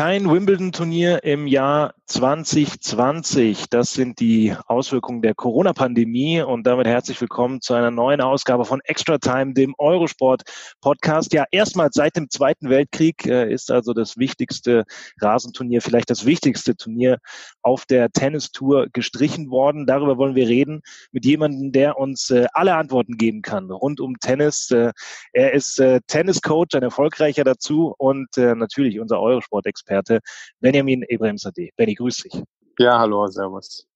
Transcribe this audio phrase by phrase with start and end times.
[0.00, 3.66] Kein Wimbledon-Turnier im Jahr 2020.
[3.68, 8.80] Das sind die Auswirkungen der Corona-Pandemie und damit herzlich willkommen zu einer neuen Ausgabe von
[8.84, 11.34] Extra Time, dem Eurosport-Podcast.
[11.34, 14.84] Ja, erstmals seit dem Zweiten Weltkrieg äh, ist also das wichtigste
[15.20, 17.18] Rasenturnier, vielleicht das wichtigste Turnier
[17.60, 19.86] auf der Tennistour gestrichen worden.
[19.86, 20.80] Darüber wollen wir reden
[21.12, 24.70] mit jemandem, der uns äh, alle Antworten geben kann rund um Tennis.
[24.70, 24.92] Äh,
[25.34, 29.89] er ist Tenniscoach, ein erfolgreicher dazu und natürlich unser Eurosport-Experte.
[29.90, 30.20] Experte
[30.60, 31.72] Benjamin Ibrahimzadeh.
[31.76, 32.42] Benny, grüß dich.
[32.78, 33.88] Ja, hallo, servus.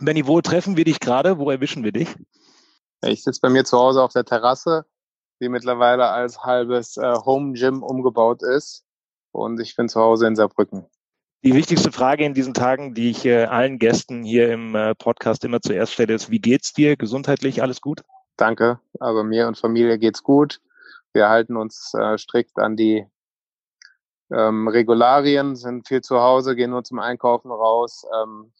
[0.00, 1.38] Benny, wo treffen wir dich gerade?
[1.38, 2.14] Wo erwischen wir dich?
[3.04, 4.86] Ich sitze bei mir zu Hause auf der Terrasse,
[5.40, 8.84] die mittlerweile als halbes äh, Home Gym umgebaut ist.
[9.32, 10.86] Und ich bin zu Hause in Saarbrücken.
[11.42, 15.44] Die wichtigste Frage in diesen Tagen, die ich äh, allen Gästen hier im äh, Podcast
[15.44, 16.96] immer zuerst stelle, ist, wie geht's dir?
[16.96, 18.02] Gesundheitlich alles gut?
[18.36, 18.78] Danke.
[19.00, 20.60] Also mir und Familie geht's gut.
[21.12, 23.06] Wir halten uns äh, strikt an die
[24.32, 28.52] ähm, Regularien, sind viel zu Hause, gehen nur zum Einkaufen raus, ähm,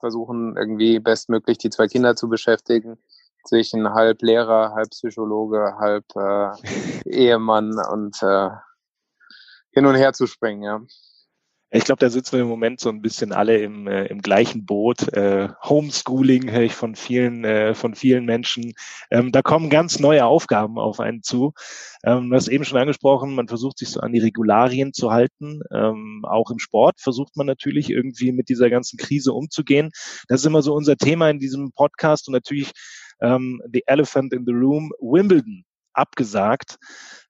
[0.00, 2.98] versuchen irgendwie bestmöglich die zwei Kinder zu beschäftigen.
[3.44, 6.50] Zwischen halb Lehrer, halb Psychologe, halb äh,
[7.08, 8.50] Ehemann und äh,
[9.70, 10.80] hin und her zu springen, ja.
[11.70, 14.64] Ich glaube, da sitzen wir im Moment so ein bisschen alle im, äh, im gleichen
[14.64, 15.12] Boot.
[15.12, 18.72] Äh, Homeschooling höre ich von vielen, äh, von vielen Menschen.
[19.10, 21.52] Ähm, da kommen ganz neue Aufgaben auf einen zu.
[22.04, 25.60] Ähm, du hast eben schon angesprochen, man versucht sich so an die Regularien zu halten.
[25.70, 29.90] Ähm, auch im Sport versucht man natürlich irgendwie mit dieser ganzen Krise umzugehen.
[30.26, 32.70] Das ist immer so unser Thema in diesem Podcast und natürlich
[33.20, 36.76] ähm, The Elephant in the Room, Wimbledon abgesagt.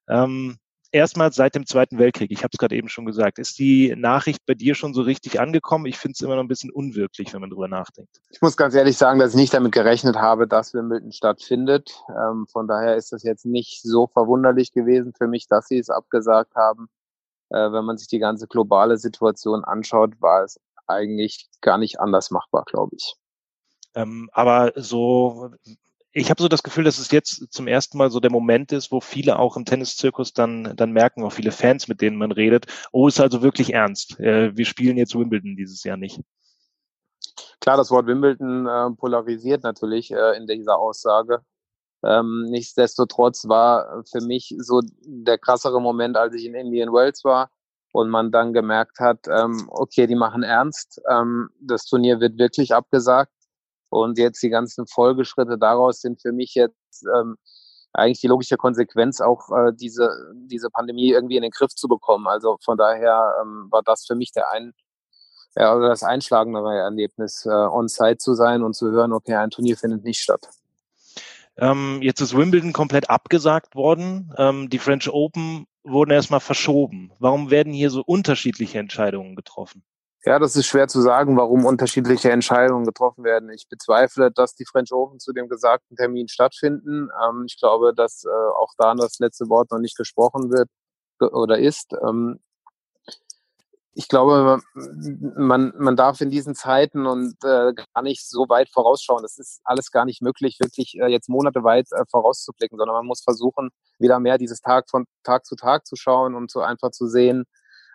[0.07, 0.57] Ähm,
[0.91, 2.31] erstmals seit dem Zweiten Weltkrieg.
[2.31, 3.39] Ich habe es gerade eben schon gesagt.
[3.39, 5.85] Ist die Nachricht bei dir schon so richtig angekommen?
[5.85, 8.21] Ich finde es immer noch ein bisschen unwirklich, wenn man drüber nachdenkt.
[8.29, 12.01] Ich muss ganz ehrlich sagen, dass ich nicht damit gerechnet habe, dass Wimbledon stattfindet.
[12.09, 15.89] Ähm, von daher ist das jetzt nicht so verwunderlich gewesen für mich, dass sie es
[15.89, 16.87] abgesagt haben.
[17.49, 22.31] Äh, wenn man sich die ganze globale Situation anschaut, war es eigentlich gar nicht anders
[22.31, 23.15] machbar, glaube ich.
[23.95, 25.51] Ähm, aber so
[26.11, 28.91] ich habe so das Gefühl, dass es jetzt zum ersten Mal so der Moment ist,
[28.91, 32.65] wo viele auch im Tenniszirkus dann, dann merken, auch viele Fans, mit denen man redet,
[32.91, 34.19] oh, ist also wirklich ernst.
[34.19, 36.19] Äh, wir spielen jetzt Wimbledon dieses Jahr nicht.
[37.61, 41.41] Klar, das Wort Wimbledon äh, polarisiert natürlich äh, in dieser Aussage.
[42.03, 47.51] Ähm, nichtsdestotrotz war für mich so der krassere Moment, als ich in Indian Wells war
[47.91, 52.73] und man dann gemerkt hat, ähm, okay, die machen ernst, ähm, das Turnier wird wirklich
[52.73, 53.33] abgesagt
[53.89, 57.35] und jetzt die ganzen Folgeschritte daraus sind für mich jetzt ähm,
[57.93, 62.27] eigentlich die logische Konsequenz, auch äh, diese, diese Pandemie irgendwie in den Griff zu bekommen.
[62.27, 64.73] Also von daher ähm, war das für mich der ein,
[65.55, 69.77] ja, oder das einschlagendere Erlebnis, äh, on-site zu sein und zu hören, okay, ein Turnier
[69.77, 70.49] findet nicht statt.
[71.57, 74.31] Ähm, jetzt ist Wimbledon komplett abgesagt worden.
[74.37, 77.11] Ähm, die French Open wurden erstmal verschoben.
[77.19, 79.83] Warum werden hier so unterschiedliche Entscheidungen getroffen?
[80.25, 83.49] Ja, das ist schwer zu sagen, warum unterschiedliche Entscheidungen getroffen werden.
[83.51, 87.09] Ich bezweifle, dass die French Open zu dem gesagten Termin stattfinden.
[87.23, 90.69] Ähm, ich glaube, dass äh, auch da das letzte Wort noch nicht gesprochen wird
[91.19, 91.93] oder ist.
[92.05, 92.39] Ähm,
[93.93, 94.61] ich glaube,
[95.35, 99.23] man, man darf in diesen Zeiten und äh, gar nicht so weit vorausschauen.
[99.23, 103.21] Das ist alles gar nicht möglich, wirklich äh, jetzt monateweit äh, vorauszublicken, sondern man muss
[103.21, 103.69] versuchen,
[103.99, 107.45] wieder mehr dieses Tag von Tag zu Tag zu schauen und so einfach zu sehen,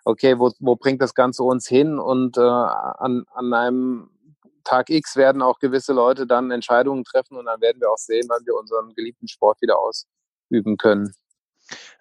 [0.04, 1.98] okay, wo, wo bringt das Ganze uns hin?
[1.98, 4.10] Und äh, an, an einem
[4.64, 8.26] Tag X werden auch gewisse Leute dann Entscheidungen treffen und dann werden wir auch sehen,
[8.28, 11.12] wann wir unseren geliebten Sport wieder ausüben können.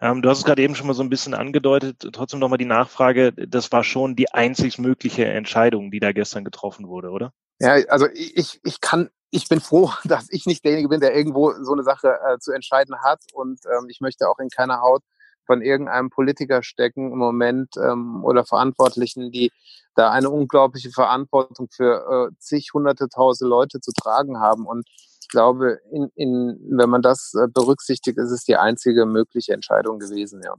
[0.01, 2.09] Ähm, du hast es gerade eben schon mal so ein bisschen angedeutet.
[2.13, 3.31] Trotzdem nochmal die Nachfrage.
[3.33, 7.31] Das war schon die einzig mögliche Entscheidung, die da gestern getroffen wurde, oder?
[7.59, 11.53] Ja, also ich, ich kann, ich bin froh, dass ich nicht derjenige bin, der irgendwo
[11.63, 13.21] so eine Sache äh, zu entscheiden hat.
[13.33, 15.03] Und ähm, ich möchte auch in keiner Haut
[15.45, 19.51] von irgendeinem Politiker stecken im Moment ähm, oder Verantwortlichen, die
[19.95, 24.65] da eine unglaubliche Verantwortung für äh, zig, hunderte, tausend Leute zu tragen haben.
[24.65, 24.87] Und
[25.21, 29.99] ich glaube, in, in, wenn man das äh, berücksichtigt, ist es die einzige mögliche Entscheidung
[29.99, 30.55] gewesen, ja.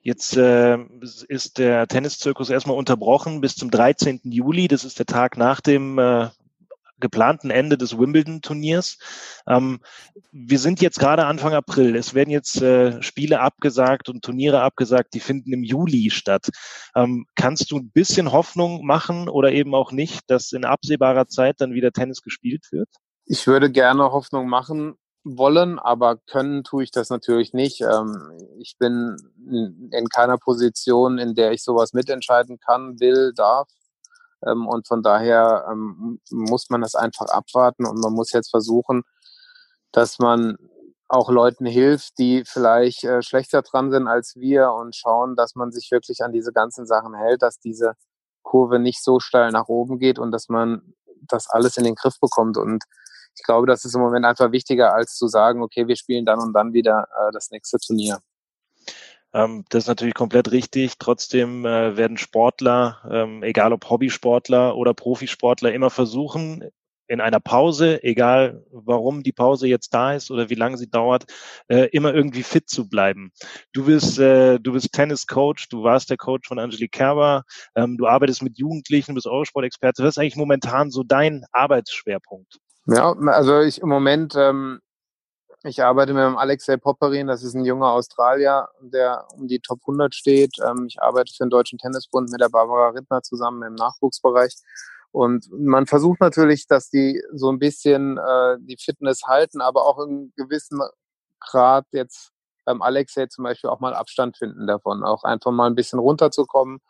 [0.00, 0.78] Jetzt äh,
[1.28, 4.20] ist der Tenniszirkus erstmal unterbrochen bis zum 13.
[4.22, 4.68] Juli.
[4.68, 6.28] Das ist der Tag nach dem äh,
[7.00, 8.98] geplanten Ende des Wimbledon-Turniers.
[9.46, 9.80] Ähm,
[10.32, 11.96] wir sind jetzt gerade Anfang April.
[11.96, 16.48] Es werden jetzt äh, Spiele abgesagt und Turniere abgesagt, die finden im Juli statt.
[16.94, 21.56] Ähm, kannst du ein bisschen Hoffnung machen oder eben auch nicht, dass in absehbarer Zeit
[21.60, 22.88] dann wieder Tennis gespielt wird?
[23.26, 27.80] Ich würde gerne Hoffnung machen wollen, aber können tue ich das natürlich nicht.
[27.82, 28.16] Ähm,
[28.58, 29.16] ich bin
[29.90, 33.68] in keiner Position, in der ich sowas mitentscheiden kann, will, darf.
[34.46, 39.02] Ähm, und von daher ähm, muss man das einfach abwarten und man muss jetzt versuchen,
[39.92, 40.56] dass man
[41.08, 45.72] auch Leuten hilft, die vielleicht äh, schlechter dran sind als wir und schauen, dass man
[45.72, 47.94] sich wirklich an diese ganzen Sachen hält, dass diese
[48.42, 52.20] Kurve nicht so steil nach oben geht und dass man das alles in den Griff
[52.20, 52.58] bekommt.
[52.58, 52.84] Und
[53.34, 56.40] ich glaube, das ist im Moment einfach wichtiger, als zu sagen, okay, wir spielen dann
[56.40, 58.18] und dann wieder äh, das nächste Turnier.
[59.34, 60.98] Ähm, das ist natürlich komplett richtig.
[60.98, 66.70] Trotzdem äh, werden Sportler, ähm, egal ob Hobbysportler oder Profisportler, immer versuchen,
[67.08, 71.24] in einer Pause, egal warum die Pause jetzt da ist oder wie lange sie dauert,
[71.68, 73.32] äh, immer irgendwie fit zu bleiben.
[73.72, 78.06] Du bist, äh, du bist Tenniscoach, du warst der Coach von Angelique Kerber, ähm, du
[78.06, 80.02] arbeitest mit Jugendlichen, bist Eurosport-Experte.
[80.02, 82.58] Was ist eigentlich momentan so dein Arbeitsschwerpunkt?
[82.86, 84.80] Ja, also ich im Moment ähm,
[85.64, 89.80] ich arbeite mit dem Alexei Popperin, das ist ein junger Australier, der um die Top
[89.82, 90.56] 100 steht.
[90.64, 94.54] Ähm, ich arbeite für den Deutschen Tennisbund mit der Barbara Rittner zusammen im Nachwuchsbereich.
[95.10, 99.98] Und man versucht natürlich, dass die so ein bisschen äh, die Fitness halten, aber auch
[100.04, 100.80] in gewissen
[101.40, 102.30] Grad jetzt
[102.64, 106.80] beim Alexei zum Beispiel auch mal Abstand finden davon, auch einfach mal ein bisschen runterzukommen,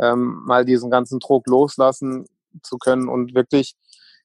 [0.00, 2.26] ähm, mal diesen ganzen Druck loslassen
[2.62, 3.74] zu können und wirklich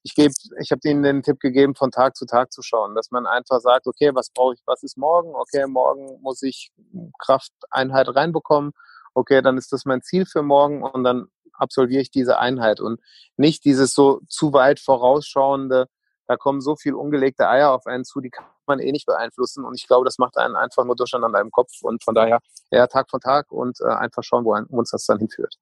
[0.03, 3.11] ich gebe, ich habe ihnen den Tipp gegeben, von Tag zu Tag zu schauen, dass
[3.11, 5.35] man einfach sagt, okay, was brauche ich, was ist morgen?
[5.35, 6.71] Okay, morgen muss ich
[7.19, 8.71] Krafteinheit reinbekommen.
[9.13, 12.99] Okay, dann ist das mein Ziel für morgen und dann absolviere ich diese Einheit und
[13.37, 15.87] nicht dieses so zu weit vorausschauende,
[16.27, 19.65] da kommen so viel ungelegte Eier auf einen zu, die kann man eh nicht beeinflussen
[19.65, 22.39] und ich glaube, das macht einen einfach nur durcheinander im Kopf und von daher
[22.71, 25.57] eher Tag von Tag und äh, einfach schauen, wo, ein, wo uns das dann hinführt.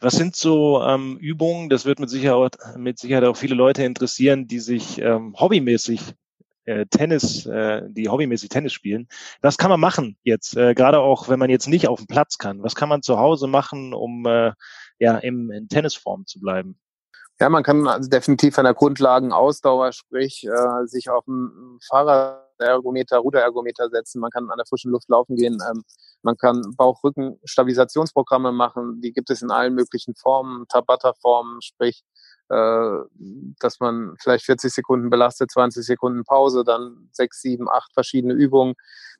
[0.00, 4.46] Was sind so ähm, Übungen, das wird mit Sicherheit, mit Sicherheit auch viele Leute interessieren,
[4.46, 6.14] die sich ähm, hobbymäßig
[6.66, 9.08] äh, Tennis, äh, die hobbymäßig Tennis spielen.
[9.40, 12.38] Was kann man machen jetzt, äh, gerade auch wenn man jetzt nicht auf dem Platz
[12.38, 12.62] kann?
[12.62, 14.52] Was kann man zu Hause machen, um äh,
[14.98, 16.78] ja im, in Tennisform zu bleiben?
[17.38, 21.78] Ja, man kann also definitiv an der Grundlagenausdauer, sprich äh, sich auf dem
[22.56, 24.20] Fahrradergometer, Ruderergometer setzen.
[24.20, 25.58] Man kann an der frischen Luft laufen gehen.
[25.70, 25.84] Ähm,
[26.22, 29.00] man kann Bauch-Rücken-Stabilisationsprogramme machen.
[29.00, 32.04] Die gibt es in allen möglichen Formen, Tabata-Formen, sprich
[32.48, 32.98] äh,
[33.58, 38.74] dass man vielleicht 40 Sekunden belastet, 20 Sekunden Pause, dann sechs, sieben, acht verschiedene Übungen.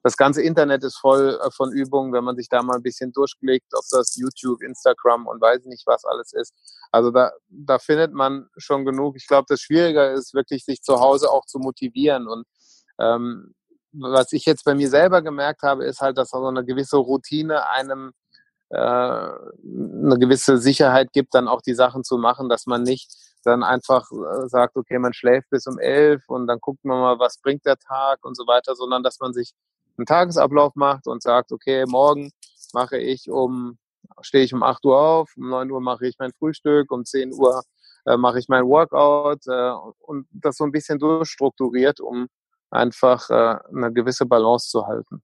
[0.05, 3.11] Das ganze Internet ist voll äh, von Übungen, wenn man sich da mal ein bisschen
[3.11, 6.55] durchklickt, ob das YouTube, Instagram und weiß nicht was alles ist.
[6.93, 9.17] Also da, da findet man schon genug.
[9.17, 12.29] Ich glaube, das Schwierige ist wirklich, sich zu Hause auch zu motivieren.
[12.29, 12.47] Und
[12.99, 13.55] ähm,
[13.93, 17.69] was ich jetzt bei mir selber gemerkt habe, ist halt, dass so eine gewisse Routine
[17.69, 18.13] einem
[18.71, 23.11] äh, eine gewisse Sicherheit gibt, dann auch die Sachen zu machen, dass man nicht
[23.45, 27.19] dann einfach äh, sagt, okay, man schläft bis um elf und dann guckt man mal,
[27.19, 29.53] was bringt der Tag und so weiter, sondern dass man sich
[29.97, 32.33] einen Tagesablauf macht und sagt, okay, morgen
[32.73, 33.79] mache ich um,
[34.21, 37.33] stehe ich um 8 Uhr auf, um 9 Uhr mache ich mein Frühstück, um 10
[37.35, 37.63] Uhr
[38.05, 42.27] äh, mache ich mein Workout äh, und das so ein bisschen durchstrukturiert, um
[42.71, 45.23] einfach äh, eine gewisse Balance zu halten.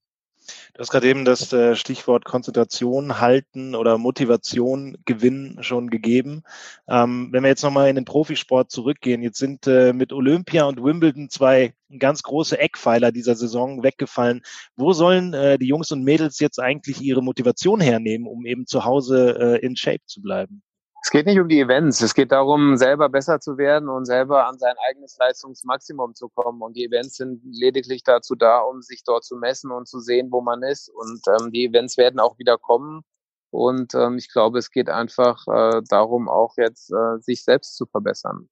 [0.75, 6.43] Du hast gerade eben das äh, Stichwort Konzentration halten oder Motivation gewinnen schon gegeben.
[6.89, 10.83] Ähm, wenn wir jetzt nochmal in den Profisport zurückgehen, jetzt sind äh, mit Olympia und
[10.83, 14.43] Wimbledon zwei ganz große Eckpfeiler dieser Saison weggefallen.
[14.77, 18.85] Wo sollen äh, die Jungs und Mädels jetzt eigentlich ihre Motivation hernehmen, um eben zu
[18.85, 20.63] Hause in Shape zu bleiben?
[21.05, 24.47] Es geht nicht um die Events, es geht darum, selber besser zu werden und selber
[24.47, 26.63] an sein eigenes Leistungsmaximum zu kommen.
[26.63, 30.29] Und die Events sind lediglich dazu da, um sich dort zu messen und zu sehen,
[30.31, 30.89] wo man ist.
[30.89, 33.03] Und ähm, die Events werden auch wieder kommen.
[33.51, 37.87] Und ähm, ich glaube, es geht einfach äh, darum, auch jetzt äh, sich selbst zu
[37.87, 38.49] verbessern.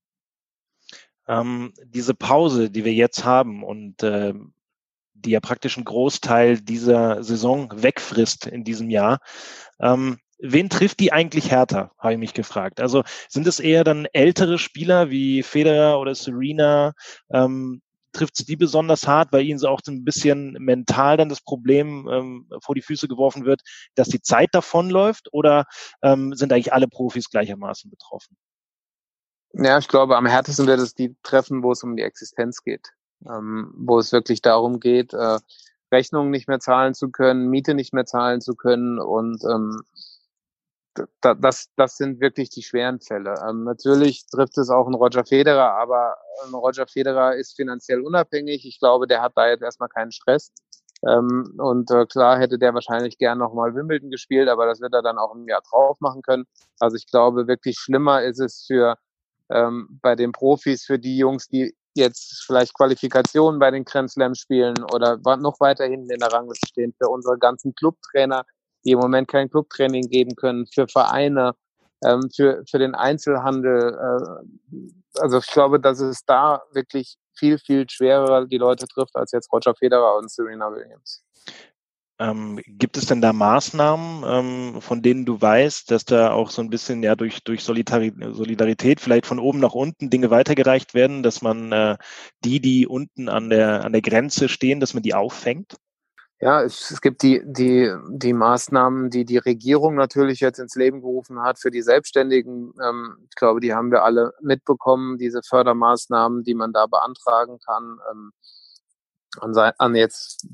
[1.28, 4.34] Ähm, diese Pause, die wir jetzt haben und äh,
[5.14, 9.20] die ja praktisch einen Großteil dieser Saison wegfrisst in diesem Jahr,
[9.78, 12.80] ähm, wen trifft die eigentlich härter, habe ich mich gefragt.
[12.80, 16.92] Also sind es eher dann ältere Spieler wie Federer oder Serena?
[17.32, 17.82] Ähm,
[18.12, 22.08] trifft es die besonders hart, weil ihnen so auch ein bisschen mental dann das Problem
[22.10, 23.62] ähm, vor die Füße geworfen wird,
[23.94, 25.66] dass die Zeit davonläuft oder
[26.02, 28.36] ähm, sind eigentlich alle Profis gleichermaßen betroffen?
[29.52, 32.92] Ja, ich glaube, am härtesten wird es die treffen, wo es um die Existenz geht,
[33.26, 35.38] ähm, wo es wirklich darum geht, äh,
[35.92, 39.82] Rechnungen nicht mehr zahlen zu können, Miete nicht mehr zahlen zu können und ähm,
[41.20, 43.34] das, das sind wirklich die schweren Fälle.
[43.48, 48.66] Ähm, natürlich trifft es auch einen Roger Federer, aber ein Roger Federer ist finanziell unabhängig.
[48.66, 50.52] Ich glaube, der hat da jetzt erstmal keinen Stress.
[51.06, 55.02] Ähm, und äh, klar hätte der wahrscheinlich gern nochmal Wimbledon gespielt, aber das wird er
[55.02, 56.44] dann auch im Jahr drauf machen können.
[56.78, 58.96] Also ich glaube, wirklich schlimmer ist es für
[59.50, 64.34] ähm, bei den Profis, für die Jungs, die jetzt vielleicht Qualifikationen bei den Grand Slam
[64.34, 68.44] spielen oder noch weiter hinten in der Rangliste stehen, für unsere ganzen Clubtrainer,
[68.84, 71.54] die im Moment kein Clubtraining geben können, für Vereine,
[72.04, 73.94] ähm, für, für den Einzelhandel.
[73.94, 79.32] Äh, also ich glaube, dass es da wirklich viel, viel schwerer die Leute trifft als
[79.32, 81.24] jetzt Roger Federer und Serena Williams.
[82.20, 86.60] Ähm, gibt es denn da Maßnahmen, ähm, von denen du weißt, dass da auch so
[86.60, 91.40] ein bisschen ja durch, durch Solidarität vielleicht von oben nach unten Dinge weitergereicht werden, dass
[91.40, 91.96] man äh,
[92.44, 95.76] die, die unten an der, an der Grenze stehen, dass man die auffängt?
[96.42, 101.02] Ja, es, es gibt die, die, die Maßnahmen, die die Regierung natürlich jetzt ins Leben
[101.02, 102.72] gerufen hat für die Selbstständigen.
[102.82, 107.98] Ähm, ich glaube, die haben wir alle mitbekommen, diese Fördermaßnahmen, die man da beantragen kann.
[108.10, 108.32] Ähm,
[109.38, 110.46] an, an jetzt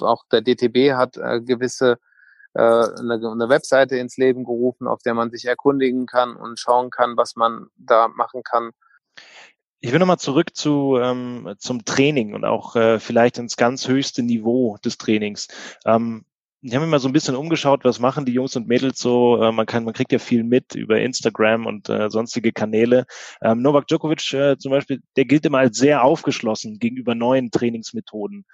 [0.00, 1.98] auch der DTB hat äh, gewisse
[2.54, 6.90] äh, eine, eine Webseite ins Leben gerufen, auf der man sich erkundigen kann und schauen
[6.90, 8.70] kann, was man da machen kann.
[9.84, 14.22] Ich will nochmal zurück zu, ähm, zum Training und auch äh, vielleicht ins ganz höchste
[14.22, 15.48] Niveau des Trainings.
[15.84, 16.24] Ähm,
[16.60, 19.42] ich habe mir mal so ein bisschen umgeschaut, was machen die Jungs und Mädels so.
[19.42, 23.06] Äh, man kann, man kriegt ja viel mit über Instagram und äh, sonstige Kanäle.
[23.42, 28.44] Ähm, Novak Djokovic äh, zum Beispiel, der gilt immer als sehr aufgeschlossen gegenüber neuen Trainingsmethoden.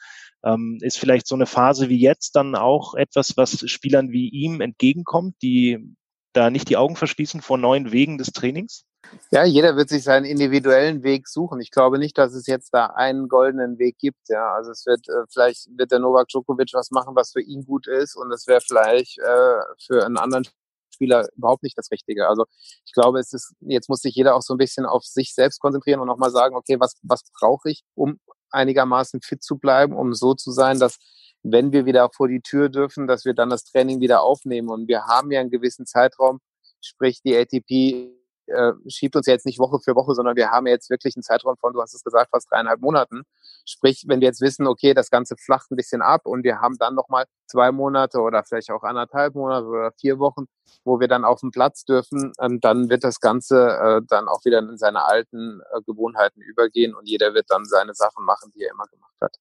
[0.43, 4.63] Ähm, ist vielleicht so eine Phase wie jetzt dann auch etwas, was Spielern wie ihm
[4.63, 5.95] entgegenkommt, die
[6.33, 8.88] da nicht die Augen verschließen vor neuen Wegen des Trainings?
[9.31, 11.61] Ja, jeder wird sich seinen individuellen Weg suchen.
[11.61, 14.29] Ich glaube nicht, dass es jetzt da einen goldenen Weg gibt.
[14.29, 17.65] Ja, also es wird äh, vielleicht wird der Novak Djokovic was machen, was für ihn
[17.65, 20.47] gut ist, und es wäre vielleicht äh, für einen anderen
[20.95, 22.29] Spieler überhaupt nicht das Richtige.
[22.29, 22.47] Also
[22.85, 25.61] ich glaube, es ist jetzt muss sich jeder auch so ein bisschen auf sich selbst
[25.61, 28.19] konzentrieren und auch mal sagen, okay, was was brauche ich, um
[28.51, 30.99] einigermaßen fit zu bleiben, um so zu sein, dass
[31.43, 34.69] wenn wir wieder vor die Tür dürfen, dass wir dann das Training wieder aufnehmen.
[34.69, 36.41] Und wir haben ja einen gewissen Zeitraum,
[36.81, 38.18] sprich die ATP
[38.49, 41.57] äh, schiebt uns jetzt nicht Woche für Woche, sondern wir haben jetzt wirklich einen Zeitraum
[41.57, 43.23] von, du hast es gesagt, fast dreieinhalb Monaten.
[43.65, 46.77] Sprich, wenn wir jetzt wissen, okay, das Ganze flacht ein bisschen ab und wir haben
[46.79, 50.47] dann nochmal zwei Monate oder vielleicht auch anderthalb Monate oder vier Wochen,
[50.85, 54.45] wo wir dann auf den Platz dürfen, ähm, dann wird das Ganze äh, dann auch
[54.45, 58.63] wieder in seine alten äh, Gewohnheiten übergehen und jeder wird dann seine Sachen machen, die
[58.63, 59.37] er immer gemacht hat.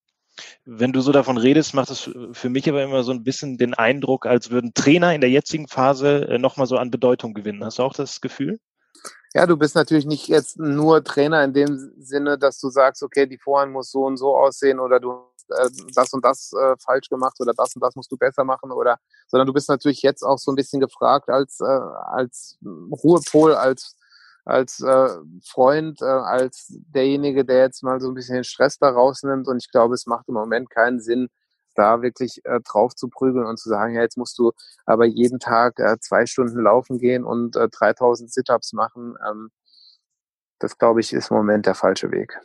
[0.66, 3.74] Wenn du so davon redest, macht es für mich aber immer so ein bisschen den
[3.74, 7.64] Eindruck, als würden Trainer in der jetzigen Phase nochmal so an Bedeutung gewinnen.
[7.64, 8.60] Hast du auch das Gefühl?
[9.34, 13.28] Ja, du bist natürlich nicht jetzt nur Trainer in dem Sinne, dass du sagst, okay,
[13.28, 15.12] die Vorhand muss so und so aussehen oder du
[15.50, 18.44] hast äh, das und das äh, falsch gemacht oder das und das musst du besser
[18.44, 22.58] machen oder, sondern du bist natürlich jetzt auch so ein bisschen gefragt als, äh, als
[22.64, 23.96] Ruhepol, als,
[24.46, 25.10] als äh,
[25.46, 29.58] Freund, äh, als derjenige, der jetzt mal so ein bisschen den Stress da rausnimmt und
[29.58, 31.28] ich glaube, es macht im Moment keinen Sinn,
[31.78, 34.52] da wirklich äh, drauf zu prügeln und zu sagen, ja, jetzt musst du
[34.86, 39.16] aber jeden Tag äh, zwei Stunden laufen gehen und äh, 3000 Sit-Ups machen.
[39.28, 39.52] Ähm,
[40.60, 42.40] das, glaube ich, ist im Moment der falsche Weg.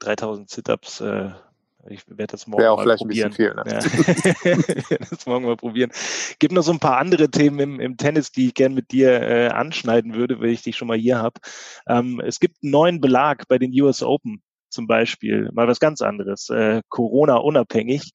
[0.00, 1.30] 3000 Sit-Ups, äh,
[1.88, 3.32] ich werde das morgen Wäre auch mal vielleicht probieren.
[3.32, 4.88] ein bisschen viel, ne?
[4.88, 4.96] Ja.
[5.10, 5.92] das morgen mal probieren.
[6.38, 9.20] Gibt noch so ein paar andere Themen im, im Tennis, die ich gern mit dir
[9.20, 11.40] äh, anschneiden würde, wenn ich dich schon mal hier habe.
[11.86, 14.42] Ähm, es gibt einen neuen Belag bei den US Open
[14.74, 18.12] zum Beispiel, mal was ganz anderes, äh, Corona-unabhängig,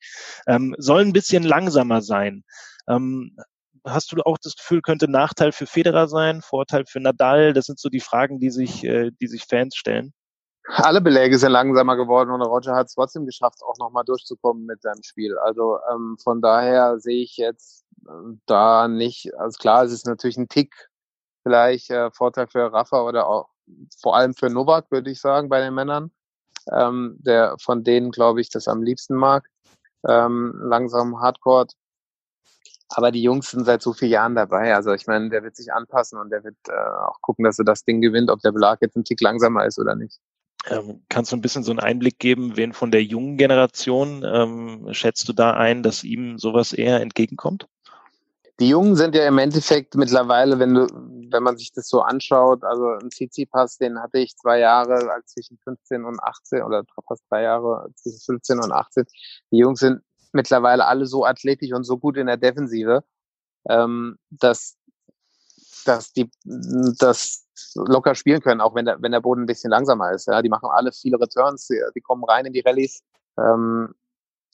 [0.47, 2.43] ähm, soll ein bisschen langsamer sein.
[2.87, 3.35] Ähm,
[3.85, 7.53] hast du auch das Gefühl, könnte Nachteil für Federer sein, Vorteil für Nadal?
[7.53, 10.13] Das sind so die Fragen, die sich, äh, die sich Fans stellen.
[10.67, 14.83] Alle Beläge sind langsamer geworden und Roger hat es trotzdem geschafft, auch nochmal durchzukommen mit
[14.83, 15.35] seinem Spiel.
[15.39, 20.37] Also ähm, von daher sehe ich jetzt äh, da nicht, also klar, es ist natürlich
[20.37, 20.89] ein Tick
[21.41, 23.49] vielleicht äh, Vorteil für Rafa oder auch
[23.99, 26.11] vor allem für Novak, würde ich sagen, bei den Männern
[26.71, 29.47] ähm, der von denen, glaube ich, das am liebsten mag.
[30.07, 31.67] Ähm, langsam Hardcore.
[32.89, 34.73] Aber die Jungs sind seit so vielen Jahren dabei.
[34.73, 37.65] Also ich meine, der wird sich anpassen und der wird äh, auch gucken, dass er
[37.65, 40.19] das Ding gewinnt, ob der Belag jetzt ein Tick langsamer ist oder nicht.
[40.67, 44.87] Ähm, kannst du ein bisschen so einen Einblick geben, wen von der jungen Generation ähm,
[44.91, 47.67] schätzt du da ein, dass ihm sowas eher entgegenkommt?
[48.59, 50.87] Die Jungen sind ja im Endeffekt mittlerweile, wenn du,
[51.31, 55.33] wenn man sich das so anschaut, also ein Tsitsipas, den hatte ich zwei Jahre als
[55.33, 59.05] zwischen 15 und 18 oder fast drei Jahre zwischen 15 und 18.
[59.51, 63.03] Die Jungs sind mittlerweile alle so athletisch und so gut in der Defensive,
[63.69, 64.77] ähm, dass,
[65.85, 66.29] dass die
[66.99, 67.45] das
[67.75, 70.27] locker spielen können, auch wenn der, wenn der Boden ein bisschen langsamer ist.
[70.27, 73.03] Ja, die machen alle viele Returns, die, die kommen rein in die Rallyes.
[73.37, 73.93] Ähm,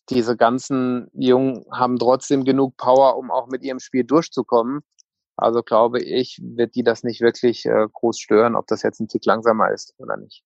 [0.10, 4.82] diese ganzen Jungen haben trotzdem genug Power, um auch mit ihrem Spiel durchzukommen.
[5.38, 9.08] Also glaube ich, wird die das nicht wirklich äh, groß stören, ob das jetzt ein
[9.08, 10.44] Tick langsamer ist oder nicht.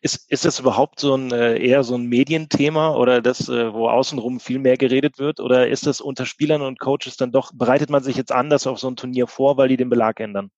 [0.00, 3.88] Ist, ist das überhaupt so ein äh, eher so ein Medienthema oder das, äh, wo
[3.88, 5.38] außenrum viel mehr geredet wird?
[5.38, 8.78] Oder ist das unter Spielern und Coaches dann doch, bereitet man sich jetzt anders auf
[8.78, 10.50] so ein Turnier vor, weil die den Belag ändern?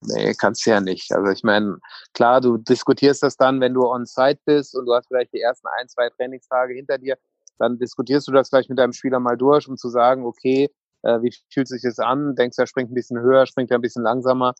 [0.00, 1.12] Nee, kannst du ja nicht.
[1.12, 1.78] Also ich meine,
[2.14, 5.40] klar, du diskutierst das dann, wenn du on site bist und du hast vielleicht die
[5.40, 7.16] ersten ein, zwei Trainingstage hinter dir,
[7.58, 10.68] dann diskutierst du das vielleicht mit deinem Spieler mal durch, um zu sagen, okay,
[11.02, 12.34] äh, wie fühlt sich das an?
[12.36, 14.54] Denkst du, er springt ein bisschen höher, springt er ein bisschen langsamer?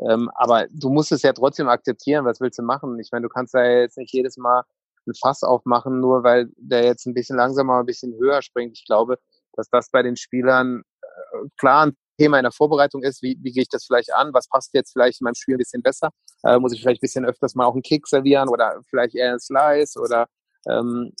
[0.00, 2.24] Ähm, aber du musst es ja trotzdem akzeptieren.
[2.24, 2.98] Was willst du machen?
[3.00, 4.62] Ich meine, du kannst da jetzt nicht jedes Mal
[5.06, 8.76] ein Fass aufmachen, nur weil der jetzt ein bisschen langsamer, ein bisschen höher springt.
[8.78, 9.18] Ich glaube,
[9.54, 13.22] dass das bei den Spielern äh, klar ein Thema in der Vorbereitung ist.
[13.22, 14.32] Wie, wie gehe ich das vielleicht an?
[14.34, 16.10] Was passt jetzt vielleicht in meinem Spiel ein bisschen besser?
[16.44, 19.30] Äh, muss ich vielleicht ein bisschen öfters mal auch einen Kick servieren oder vielleicht eher
[19.30, 20.26] einen Slice oder
[20.68, 21.12] ähm,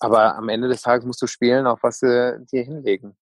[0.00, 3.16] aber am Ende des Tages musst du spielen, auf was sie dir hinlegen.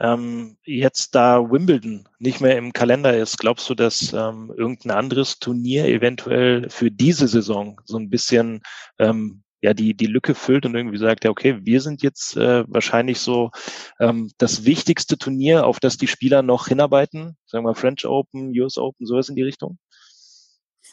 [0.00, 5.38] Ähm, jetzt da Wimbledon nicht mehr im Kalender ist, glaubst du, dass ähm, irgendein anderes
[5.38, 8.62] Turnier eventuell für diese Saison so ein bisschen
[8.98, 12.64] ähm, ja die die Lücke füllt und irgendwie sagt, ja okay, wir sind jetzt äh,
[12.66, 13.50] wahrscheinlich so
[13.98, 18.78] ähm, das wichtigste Turnier, auf das die Spieler noch hinarbeiten, sagen wir French Open, US
[18.78, 19.78] Open, sowas in die Richtung?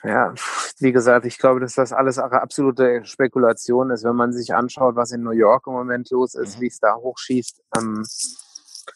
[0.04, 0.34] Ja,
[0.80, 4.04] wie gesagt, ich glaube, dass das alles absolute Spekulation ist.
[4.04, 6.62] Wenn man sich anschaut, was in New York im Moment los ist, mhm.
[6.62, 8.04] wie es da hochschießt, ähm,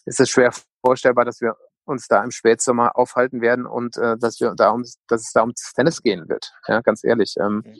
[0.05, 0.51] ist es schwer
[0.83, 1.55] vorstellbar, dass wir
[1.85, 5.41] uns da im Spätsommer aufhalten werden und äh, dass wir da um, dass es da
[5.41, 6.51] ums Tennis gehen wird.
[6.67, 7.35] Ja, ganz ehrlich.
[7.39, 7.75] Ähm, mhm.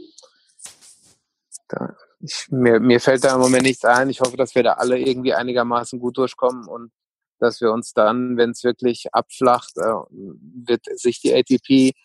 [1.67, 4.09] da, ich, mir, mir fällt da im Moment nichts ein.
[4.09, 6.91] Ich hoffe, dass wir da alle irgendwie einigermaßen gut durchkommen und
[7.39, 11.95] dass wir uns dann, wenn es wirklich abflacht, äh, wird sich die ATP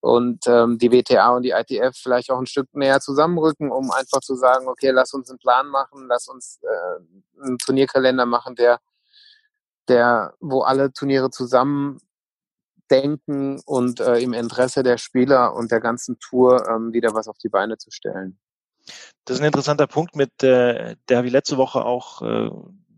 [0.00, 4.20] und ähm, die WTA und die ITF vielleicht auch ein Stück näher zusammenrücken, um einfach
[4.20, 8.80] zu sagen, okay, lass uns einen Plan machen, lass uns äh, einen Turnierkalender machen, der,
[9.88, 11.98] der, wo alle Turniere zusammen
[12.90, 17.38] denken und äh, im Interesse der Spieler und der ganzen Tour ähm, wieder was auf
[17.38, 18.38] die Beine zu stellen.
[19.24, 22.50] Das ist ein interessanter Punkt, mit äh, der habe ich letzte Woche auch äh,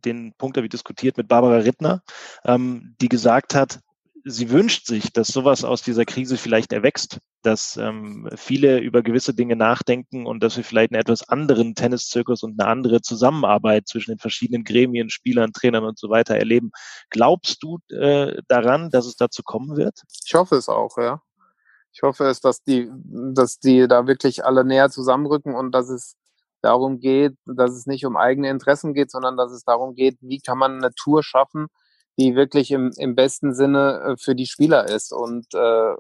[0.05, 2.03] den Punkt habe ich diskutiert mit Barbara Rittner,
[2.45, 3.81] ähm, die gesagt hat,
[4.25, 9.35] sie wünscht sich, dass sowas aus dieser Krise vielleicht erwächst, dass ähm, viele über gewisse
[9.35, 14.13] Dinge nachdenken und dass wir vielleicht einen etwas anderen Tenniszirkus und eine andere Zusammenarbeit zwischen
[14.13, 16.71] den verschiedenen Gremien, Spielern, Trainern und so weiter erleben.
[17.11, 20.01] Glaubst du äh, daran, dass es dazu kommen wird?
[20.25, 21.21] Ich hoffe es auch, ja.
[21.93, 22.91] Ich hoffe es, dass die,
[23.35, 26.17] dass die da wirklich alle näher zusammenrücken und dass es
[26.61, 30.41] darum geht, dass es nicht um eigene Interessen geht, sondern dass es darum geht, wie
[30.41, 31.69] kann man eine Tour schaffen,
[32.19, 35.95] die wirklich im, im besten Sinne äh, für die Spieler ist und äh,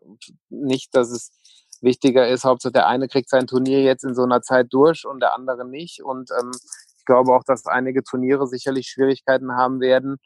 [0.48, 1.32] nicht, dass es
[1.80, 5.20] wichtiger ist, Hauptsache der eine kriegt sein Turnier jetzt in so einer Zeit durch und
[5.20, 6.02] der andere nicht.
[6.02, 6.52] Und ähm,
[6.98, 10.16] ich glaube auch, dass einige Turniere sicherlich Schwierigkeiten haben werden,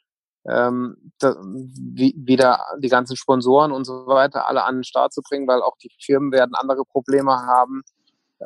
[0.46, 5.20] ähm, da, wie, wieder die ganzen Sponsoren und so weiter alle an den Start zu
[5.22, 7.82] bringen, weil auch die Firmen werden andere Probleme haben,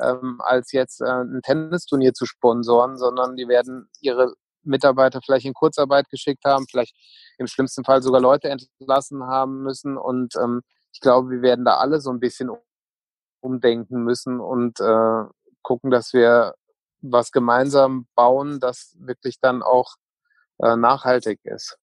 [0.01, 5.53] ähm, als jetzt äh, ein Tennisturnier zu sponsoren, sondern die werden ihre Mitarbeiter vielleicht in
[5.53, 6.95] Kurzarbeit geschickt haben, vielleicht
[7.37, 9.97] im schlimmsten Fall sogar Leute entlassen haben müssen.
[9.97, 10.61] Und ähm,
[10.93, 12.51] ich glaube, wir werden da alle so ein bisschen
[13.41, 15.23] umdenken müssen und äh,
[15.61, 16.55] gucken, dass wir
[17.01, 19.95] was gemeinsam bauen, das wirklich dann auch
[20.59, 21.77] äh, nachhaltig ist.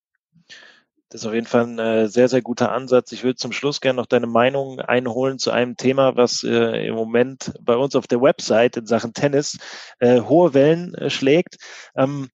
[1.10, 3.10] Das ist auf jeden Fall ein äh, sehr, sehr guter Ansatz.
[3.10, 6.94] Ich würde zum Schluss gerne noch deine Meinung einholen zu einem Thema, was äh, im
[6.94, 9.58] Moment bei uns auf der Website in Sachen Tennis
[9.98, 11.56] äh, hohe Wellen äh, schlägt.
[11.96, 12.30] Ähm,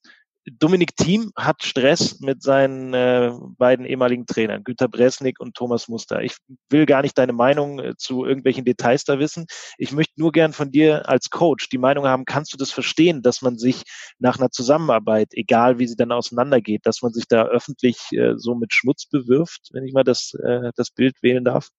[0.53, 6.23] Dominik Thiem hat Stress mit seinen äh, beiden ehemaligen Trainern, Günter Bresnik und Thomas Muster.
[6.23, 6.37] Ich
[6.71, 9.47] will gar nicht deine Meinung äh, zu irgendwelchen Details da wissen.
[9.77, 13.23] Ich möchte nur gern von dir als Coach die Meinung haben, kannst du das verstehen,
[13.23, 13.83] dass man sich
[14.19, 18.55] nach einer Zusammenarbeit, egal wie sie dann auseinandergeht, dass man sich da öffentlich äh, so
[18.55, 21.71] mit Schmutz bewirft, wenn ich mal das, äh, das Bild wählen darf?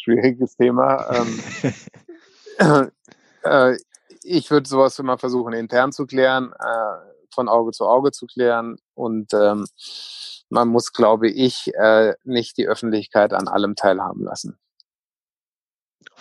[0.00, 1.26] Schwieriges Thema.
[2.58, 2.90] Ähm,
[3.44, 3.76] äh,
[4.24, 6.96] ich würde sowas immer versuchen, intern zu klären, äh,
[7.32, 8.78] von Auge zu Auge zu klären.
[8.94, 9.66] Und ähm,
[10.48, 14.58] man muss, glaube ich, äh, nicht die Öffentlichkeit an allem teilhaben lassen.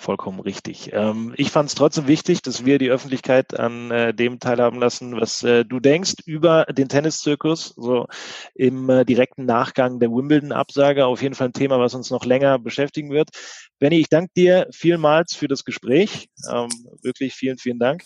[0.04, 0.92] Vollkommen richtig.
[0.92, 5.16] Ähm, ich fand es trotzdem wichtig, dass wir die Öffentlichkeit an äh, dem teilhaben lassen,
[5.16, 8.08] was äh, du denkst über den Tenniszirkus, so
[8.54, 11.06] im äh, direkten Nachgang der Wimbledon-Absage.
[11.06, 13.30] Auf jeden Fall ein Thema, was uns noch länger beschäftigen wird.
[13.80, 16.28] Benny, ich danke dir vielmals für das Gespräch.
[16.52, 16.68] Ähm,
[17.02, 18.04] wirklich vielen, vielen Dank.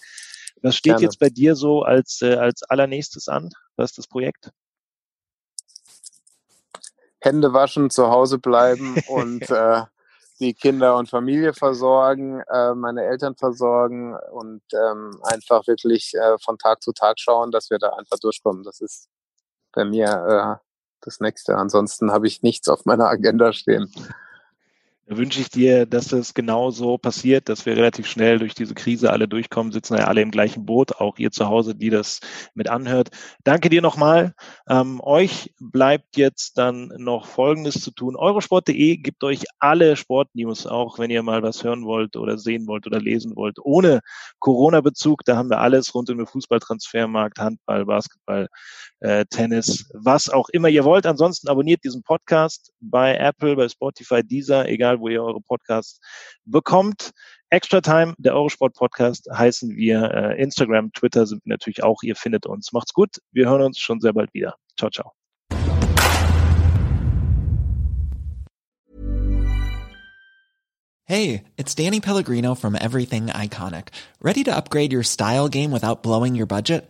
[0.62, 1.04] Was steht Gerne.
[1.06, 3.50] jetzt bei dir so als, äh, als allernächstes an?
[3.76, 4.52] Was ist das Projekt?
[7.22, 9.82] Hände waschen, zu Hause bleiben und äh,
[10.40, 16.58] die Kinder und Familie versorgen, äh, meine Eltern versorgen und ähm, einfach wirklich äh, von
[16.58, 18.64] Tag zu Tag schauen, dass wir da einfach durchkommen.
[18.64, 19.10] Das ist
[19.74, 20.60] bei mir
[21.02, 21.56] das nächste.
[21.58, 23.92] Ansonsten habe ich nichts auf meiner Agenda stehen.
[25.10, 29.12] Wünsche ich dir, dass es genau so passiert, dass wir relativ schnell durch diese Krise
[29.14, 32.20] alle durchkommen, sitzen ja alle im gleichen Boot, auch ihr zu Hause, die das
[32.56, 33.12] mit anhört.
[33.46, 34.34] Danke dir nochmal.
[34.68, 38.18] Ähm, euch bleibt jetzt dann noch Folgendes zu tun.
[38.18, 42.86] Eurosport.de gibt euch alle Sportnews, auch wenn ihr mal was hören wollt oder sehen wollt
[42.86, 44.02] oder lesen wollt, ohne
[44.40, 45.24] Corona-Bezug.
[45.24, 48.50] Da haben wir alles rund um den Fußballtransfermarkt, Handball, Basketball,
[49.00, 51.06] äh, Tennis, was auch immer ihr wollt.
[51.06, 56.00] Ansonsten abonniert diesen Podcast bei Apple, bei Spotify, Deezer, egal wo ihr eure Podcasts
[56.46, 57.12] bekommt.
[57.50, 60.12] Extra Time, der Eurosport Podcast, heißen wir.
[60.12, 62.04] Äh, Instagram, Twitter sind wir natürlich auch.
[62.04, 62.74] Ihr findet uns.
[62.74, 63.18] Macht's gut.
[63.32, 64.56] Wir hören uns schon sehr bald wieder.
[64.78, 65.14] Ciao, ciao.
[71.10, 73.90] Hey, it's Danny Pellegrino from Everything Iconic.
[74.22, 76.90] Ready to upgrade your style game without blowing your budget?